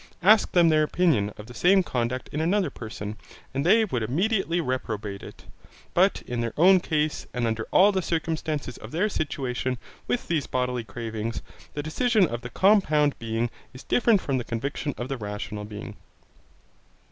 Ask 0.23 0.53
them 0.53 0.69
their 0.69 0.81
opinion 0.81 1.29
of 1.37 1.45
the 1.45 1.53
same 1.53 1.83
conduct 1.83 2.27
in 2.29 2.41
another 2.41 2.71
person, 2.71 3.17
and 3.53 3.63
they 3.63 3.85
would 3.85 4.01
immediately 4.01 4.59
reprobate 4.59 5.21
it. 5.21 5.45
But 5.93 6.23
in 6.25 6.41
their 6.41 6.55
own 6.57 6.79
case, 6.79 7.27
and 7.35 7.45
under 7.45 7.67
all 7.69 7.91
the 7.91 8.01
circumstances 8.01 8.77
of 8.79 8.89
their 8.89 9.09
situation 9.09 9.77
with 10.07 10.27
these 10.27 10.47
bodily 10.47 10.83
cravings, 10.83 11.43
the 11.75 11.83
decision 11.83 12.25
of 12.27 12.41
the 12.41 12.49
compound 12.49 13.19
being 13.19 13.51
is 13.75 13.83
different 13.83 14.21
from 14.21 14.39
the 14.39 14.43
conviction 14.43 14.95
of 14.97 15.07
the 15.07 15.17
rational 15.17 15.65
being. 15.65 15.95